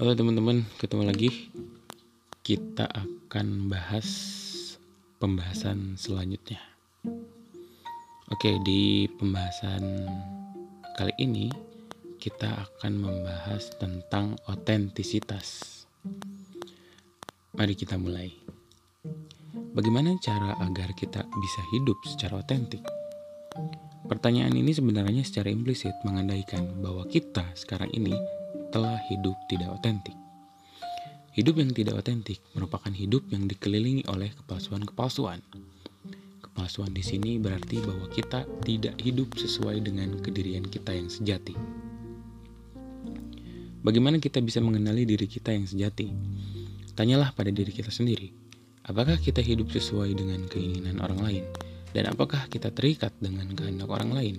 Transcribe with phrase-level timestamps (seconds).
[0.00, 1.28] Halo teman-teman, ketemu lagi.
[2.40, 4.08] Kita akan bahas
[5.20, 6.56] pembahasan selanjutnya.
[8.32, 10.08] Oke, di pembahasan
[10.96, 11.52] kali ini
[12.16, 15.84] kita akan membahas tentang otentisitas.
[17.60, 18.32] Mari kita mulai.
[19.76, 22.80] Bagaimana cara agar kita bisa hidup secara otentik?
[24.08, 28.39] Pertanyaan ini sebenarnya secara implisit mengandaikan bahwa kita sekarang ini
[28.70, 30.14] telah hidup tidak otentik.
[31.30, 35.38] Hidup yang tidak otentik merupakan hidup yang dikelilingi oleh kepalsuan-kepalsuan.
[36.42, 41.54] Kepalsuan di sini berarti bahwa kita tidak hidup sesuai dengan kedirian kita yang sejati.
[43.80, 46.10] Bagaimana kita bisa mengenali diri kita yang sejati?
[46.98, 48.28] Tanyalah pada diri kita sendiri,
[48.84, 51.44] apakah kita hidup sesuai dengan keinginan orang lain,
[51.96, 54.36] dan apakah kita terikat dengan kehendak orang lain?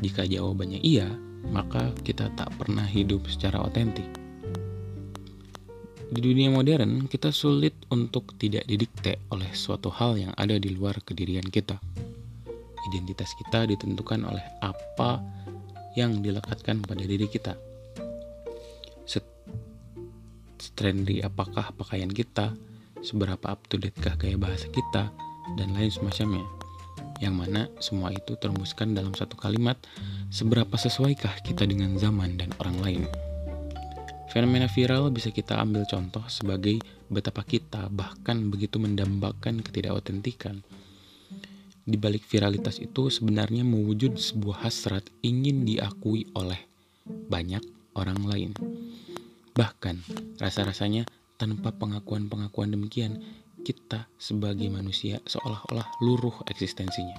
[0.00, 1.10] Jika jawabannya iya,
[1.50, 4.06] maka kita tak pernah hidup secara otentik.
[6.12, 11.00] Di dunia modern, kita sulit untuk tidak didikte oleh suatu hal yang ada di luar
[11.00, 11.80] kedirian kita.
[12.92, 15.24] Identitas kita ditentukan oleh apa
[15.96, 17.56] yang dilekatkan pada diri kita.
[20.72, 22.56] Trendy apakah pakaian kita,
[23.04, 25.14] seberapa up to date-kah gaya bahasa kita,
[25.54, 26.61] dan lain semacamnya.
[27.22, 29.78] Yang mana semua itu terembuskan dalam satu kalimat,
[30.34, 33.02] seberapa sesuaikah kita dengan zaman dan orang lain.
[34.34, 40.66] Fenomena viral bisa kita ambil contoh sebagai betapa kita bahkan begitu mendambakan ketidakotentikan.
[41.86, 46.58] Di balik viralitas itu sebenarnya mewujud sebuah hasrat ingin diakui oleh
[47.06, 48.50] banyak orang lain.
[49.52, 49.96] Bahkan
[50.40, 51.04] rasa-rasanya
[51.36, 53.20] tanpa pengakuan-pengakuan demikian,
[53.62, 57.16] kita sebagai manusia seolah-olah luruh eksistensinya.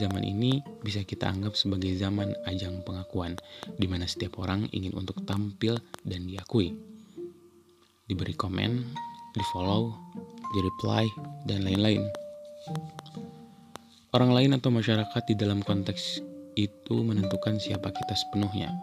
[0.00, 3.36] Zaman ini bisa kita anggap sebagai zaman ajang pengakuan,
[3.76, 5.76] di mana setiap orang ingin untuk tampil
[6.08, 6.72] dan diakui.
[8.08, 8.80] Diberi komen,
[9.36, 9.92] di follow,
[10.56, 11.04] di reply,
[11.44, 12.02] dan lain-lain.
[14.10, 16.18] Orang lain atau masyarakat di dalam konteks
[16.58, 18.74] itu menentukan siapa kita sepenuhnya,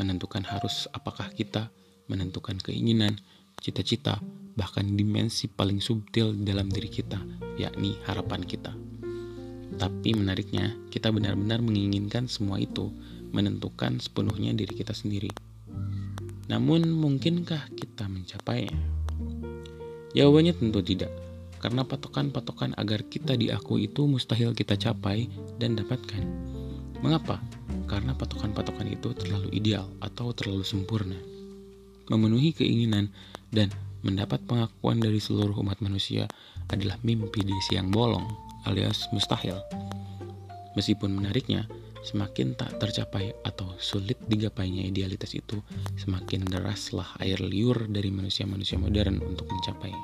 [0.00, 1.68] menentukan harus apakah kita,
[2.08, 3.20] menentukan keinginan,
[3.64, 4.20] cita-cita,
[4.60, 7.16] bahkan dimensi paling subtil dalam diri kita,
[7.56, 8.76] yakni harapan kita.
[9.80, 12.92] Tapi menariknya, kita benar-benar menginginkan semua itu,
[13.32, 15.32] menentukan sepenuhnya diri kita sendiri.
[16.52, 18.76] Namun, mungkinkah kita mencapainya?
[20.12, 21.08] Jawabannya tentu tidak,
[21.64, 26.20] karena patokan-patokan agar kita diakui itu mustahil kita capai dan dapatkan.
[27.00, 27.40] Mengapa?
[27.88, 31.16] Karena patokan-patokan itu terlalu ideal atau terlalu sempurna.
[32.12, 33.08] Memenuhi keinginan
[33.54, 33.70] dan
[34.04, 36.28] mendapat pengakuan dari seluruh umat manusia
[36.68, 38.26] adalah mimpi di siang bolong
[38.68, 39.56] alias mustahil.
[40.74, 41.70] Meskipun menariknya,
[42.04, 45.62] semakin tak tercapai atau sulit digapainya idealitas itu,
[45.96, 49.94] semakin deraslah air liur dari manusia-manusia modern untuk mencapai.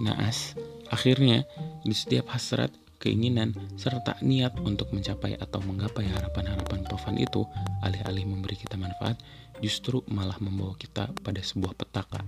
[0.00, 0.56] Naas,
[0.88, 1.44] akhirnya
[1.84, 2.72] di setiap hasrat,
[3.02, 7.44] keinginan, serta niat untuk mencapai atau menggapai harapan-harapan profan itu,
[7.84, 9.20] alih-alih memberi kita manfaat,
[9.60, 12.24] justru malah membawa kita pada sebuah petaka,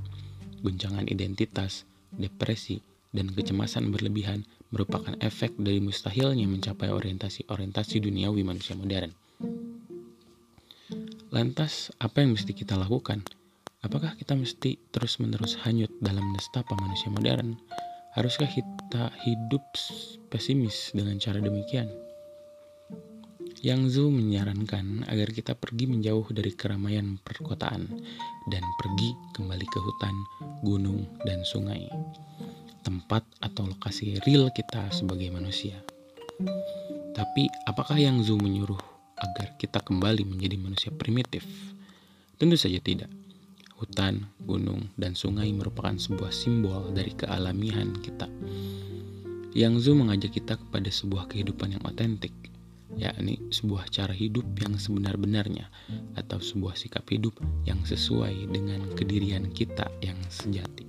[0.60, 2.80] guncangan identitas, depresi,
[3.12, 9.12] dan kecemasan berlebihan merupakan efek dari mustahilnya mencapai orientasi-orientasi duniawi manusia modern.
[11.32, 13.24] Lantas, apa yang mesti kita lakukan?
[13.84, 17.56] Apakah kita mesti terus-menerus hanyut dalam nestapa manusia modern?
[18.12, 19.64] Haruskah kita hidup
[20.28, 21.88] pesimis dengan cara demikian?
[23.60, 27.84] Yang Zhu menyarankan agar kita pergi menjauh dari keramaian perkotaan
[28.48, 30.16] dan pergi kembali ke hutan,
[30.64, 31.92] gunung, dan sungai
[32.82, 35.78] tempat atau lokasi real kita sebagai manusia.
[37.12, 38.80] Tapi apakah yang Zhu menyuruh
[39.20, 41.46] agar kita kembali menjadi manusia primitif?
[42.40, 43.10] Tentu saja tidak.
[43.78, 48.26] Hutan, gunung, dan sungai merupakan sebuah simbol dari kealamian kita.
[49.54, 52.34] Yang Zhu mengajak kita kepada sebuah kehidupan yang otentik,
[52.96, 55.68] yakni sebuah cara hidup yang sebenar-benarnya
[56.16, 60.84] atau sebuah sikap hidup yang sesuai dengan kedirian kita yang sejati.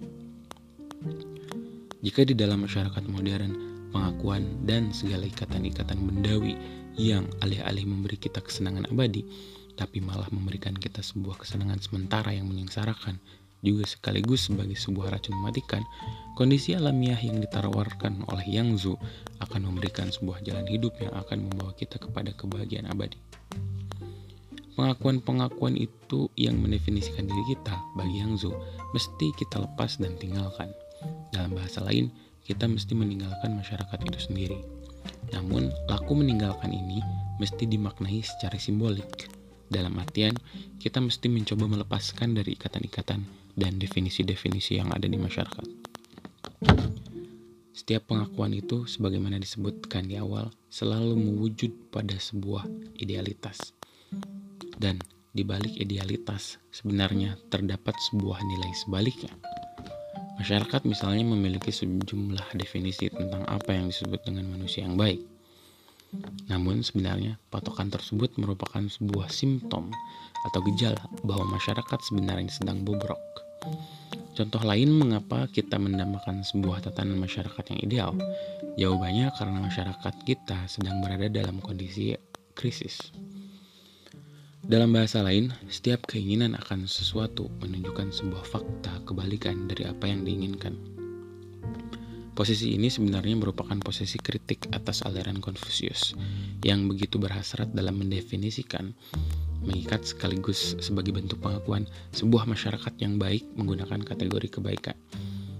[2.03, 3.55] Jika di dalam masyarakat modern,
[3.95, 6.59] pengakuan dan segala ikatan-ikatan bendawi
[6.99, 9.23] yang alih-alih memberi kita kesenangan abadi,
[9.79, 13.17] tapi malah memberikan kita sebuah kesenangan sementara yang menyengsarakan,
[13.63, 15.81] juga sekaligus sebagai sebuah racun mematikan,
[16.35, 18.93] kondisi alamiah yang ditawarkan oleh Yang Zhu
[19.39, 23.15] akan memberikan sebuah jalan hidup yang akan membawa kita kepada kebahagiaan abadi.
[24.75, 28.51] Pengakuan-pengakuan itu yang mendefinisikan diri kita bagi Yang Zhu
[28.91, 30.69] mesti kita lepas dan tinggalkan.
[31.31, 32.11] Dalam bahasa lain,
[32.43, 34.59] kita mesti meninggalkan masyarakat itu sendiri.
[35.31, 36.99] Namun, laku meninggalkan ini
[37.39, 39.31] mesti dimaknai secara simbolik.
[39.71, 40.35] Dalam artian,
[40.77, 45.67] kita mesti mencoba melepaskan dari ikatan-ikatan dan definisi-definisi yang ada di masyarakat.
[47.73, 52.69] Setiap pengakuan itu, sebagaimana disebutkan di awal, selalu mewujud pada sebuah
[53.01, 53.73] idealitas.
[54.77, 55.01] Dan
[55.33, 59.33] di balik idealitas, sebenarnya terdapat sebuah nilai sebaliknya.
[60.37, 65.32] Masyarakat misalnya memiliki sejumlah definisi tentang apa yang disebut dengan manusia yang baik.
[66.47, 69.89] Namun sebenarnya patokan tersebut merupakan sebuah simptom
[70.49, 73.19] atau gejala bahwa masyarakat sebenarnya sedang bobrok.
[74.33, 78.11] Contoh lain mengapa kita mendamakan sebuah tatanan masyarakat yang ideal?
[78.81, 82.17] Jawabannya karena masyarakat kita sedang berada dalam kondisi
[82.57, 83.13] krisis.
[84.63, 90.92] Dalam bahasa lain, setiap keinginan akan sesuatu menunjukkan sebuah fakta kebalikan dari apa yang diinginkan.
[92.33, 96.17] Posisi ini sebenarnya merupakan posisi kritik atas aliran Konfusius
[96.65, 98.89] yang begitu berhasrat dalam mendefinisikan
[99.61, 104.97] mengikat sekaligus sebagai bentuk pengakuan sebuah masyarakat yang baik menggunakan kategori kebaikan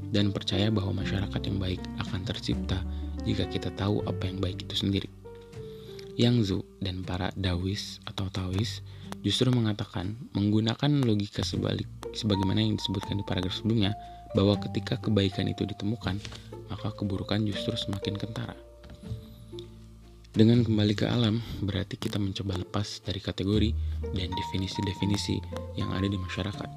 [0.10, 2.82] dan percaya bahwa masyarakat yang baik akan tercipta
[3.22, 5.10] jika kita tahu apa yang baik itu sendiri.
[6.18, 8.82] Yang Zhu dan para Dawis atau Taois
[9.26, 13.98] justru mengatakan menggunakan logika sebalik sebagaimana yang disebutkan di paragraf sebelumnya
[14.34, 16.18] bahwa ketika kebaikan itu ditemukan
[16.74, 18.58] maka keburukan justru semakin kentara.
[20.34, 23.70] Dengan kembali ke alam, berarti kita mencoba lepas dari kategori
[24.18, 25.38] dan definisi-definisi
[25.78, 26.70] yang ada di masyarakat.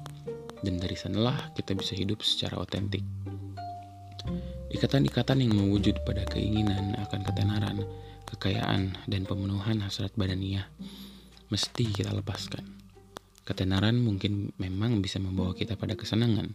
[0.61, 3.01] Dan dari sanalah kita bisa hidup secara otentik.
[4.69, 7.81] Ikatan-ikatan yang mewujud pada keinginan akan ketenaran,
[8.29, 10.69] kekayaan, dan pemenuhan hasrat badaniah
[11.49, 12.61] mesti kita lepaskan.
[13.47, 16.53] Ketenaran mungkin memang bisa membawa kita pada kesenangan,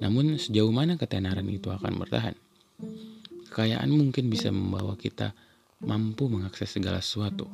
[0.00, 2.36] namun sejauh mana ketenaran itu akan bertahan?
[3.48, 5.32] Kekayaan mungkin bisa membawa kita
[5.82, 7.48] mampu mengakses segala sesuatu.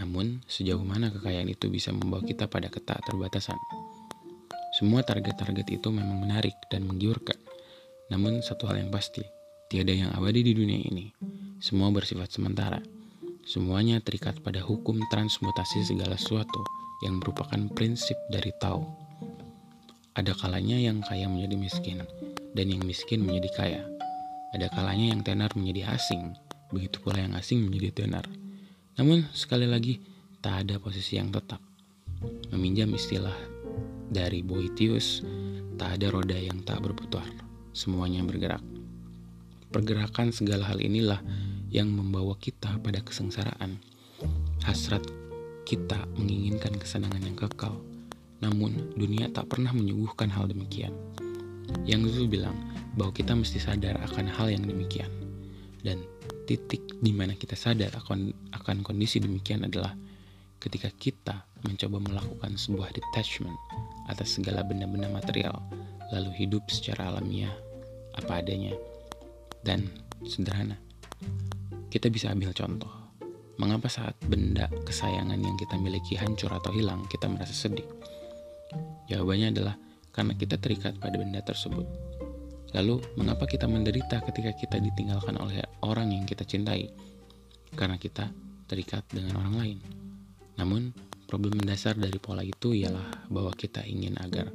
[0.00, 3.56] Namun, sejauh mana kekayaan itu bisa membawa kita pada terbatasan?
[4.74, 7.36] Semua target-target itu memang menarik dan menggiurkan.
[8.08, 9.22] Namun, satu hal yang pasti,
[9.68, 11.12] tiada yang abadi di dunia ini.
[11.60, 12.80] Semua bersifat sementara.
[13.44, 16.64] Semuanya terikat pada hukum transmutasi segala sesuatu
[17.04, 19.09] yang merupakan prinsip dari Tao.
[20.18, 22.02] Ada kalanya yang kaya menjadi miskin,
[22.58, 23.82] dan yang miskin menjadi kaya.
[24.50, 26.34] Ada kalanya yang tenar menjadi asing,
[26.74, 28.26] begitu pula yang asing menjadi tenar.
[28.98, 30.02] Namun, sekali lagi,
[30.42, 31.62] tak ada posisi yang tetap.
[32.50, 33.38] Meminjam istilah
[34.10, 35.22] dari Boetius,
[35.78, 37.24] tak ada roda yang tak berputar,
[37.70, 38.60] semuanya bergerak.
[39.70, 41.22] Pergerakan segala hal inilah
[41.70, 43.78] yang membawa kita pada kesengsaraan.
[44.66, 45.06] Hasrat
[45.62, 47.78] kita menginginkan kesenangan yang kekal,
[48.40, 50.92] namun dunia tak pernah menyuguhkan hal demikian.
[51.84, 52.56] Yang Zul bilang
[52.96, 55.08] bahwa kita mesti sadar akan hal yang demikian.
[55.80, 56.02] Dan
[56.44, 59.94] titik di mana kita sadar akan, akan kondisi demikian adalah
[60.60, 63.56] ketika kita mencoba melakukan sebuah detachment
[64.12, 65.56] atas segala benda-benda material,
[66.12, 67.52] lalu hidup secara alamiah
[68.18, 68.74] apa adanya
[69.64, 69.88] dan
[70.26, 70.76] sederhana.
[71.88, 72.92] Kita bisa ambil contoh.
[73.60, 77.99] Mengapa saat benda kesayangan yang kita miliki hancur atau hilang, kita merasa sedih?
[79.10, 79.74] Jawabannya adalah
[80.10, 81.86] karena kita terikat pada benda tersebut.
[82.70, 86.86] Lalu, mengapa kita menderita ketika kita ditinggalkan oleh orang yang kita cintai?
[87.74, 88.30] Karena kita
[88.70, 89.78] terikat dengan orang lain.
[90.54, 90.94] Namun,
[91.26, 94.50] problem mendasar dari pola itu ialah bahwa kita ingin agar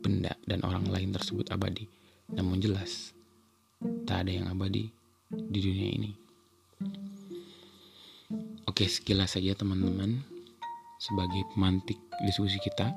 [0.00, 1.84] benda dan orang lain tersebut abadi.
[2.32, 3.12] Namun jelas,
[4.08, 4.88] tak ada yang abadi
[5.28, 6.10] di dunia ini.
[8.68, 10.20] Oke, sekilas saja teman-teman
[11.00, 12.92] sebagai pemantik diskusi kita.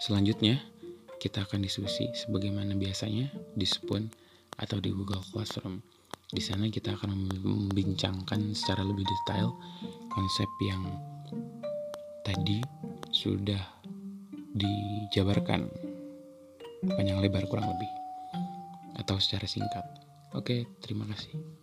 [0.00, 0.56] Selanjutnya,
[1.20, 4.08] kita akan diskusi sebagaimana biasanya di Spoon
[4.56, 5.76] atau di Google Classroom.
[6.32, 7.12] Di sana kita akan
[7.44, 9.52] membincangkan secara lebih detail
[10.08, 10.80] konsep yang
[12.24, 12.64] tadi
[13.12, 13.60] sudah
[14.56, 15.68] dijabarkan
[16.96, 17.90] panjang lebar kurang lebih
[18.96, 19.84] atau secara singkat.
[20.32, 21.59] Oke, terima kasih.